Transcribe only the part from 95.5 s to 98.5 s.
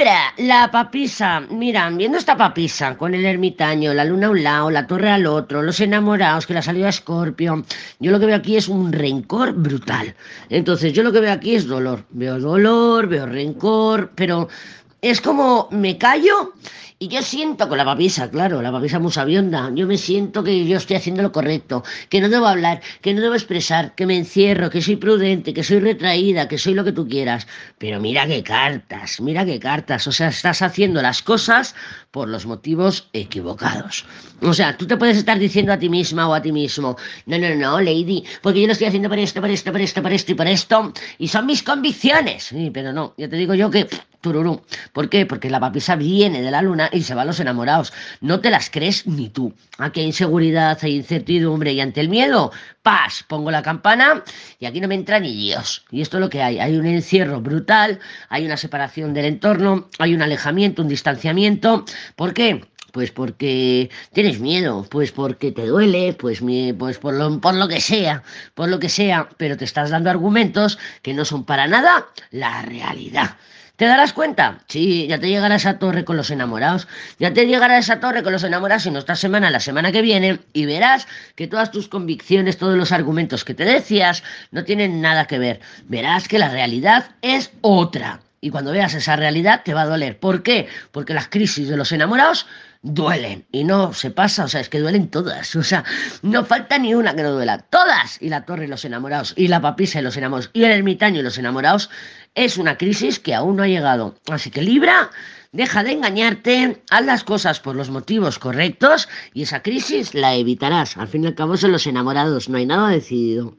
o sea, no falta ni una que no duela, todas, y la